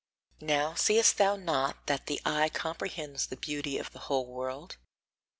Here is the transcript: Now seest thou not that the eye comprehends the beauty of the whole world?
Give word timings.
Now 0.39 0.73
seest 0.73 1.19
thou 1.19 1.35
not 1.35 1.85
that 1.85 2.07
the 2.07 2.19
eye 2.25 2.49
comprehends 2.49 3.27
the 3.27 3.37
beauty 3.37 3.77
of 3.77 3.91
the 3.91 3.99
whole 4.09 4.25
world? 4.25 4.77